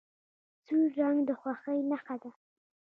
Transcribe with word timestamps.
سور 0.63 0.87
رنګ 0.99 1.17
د 1.27 1.29
خوښۍ 1.39 1.79
نښه 1.91 2.15
ده. 2.21 2.29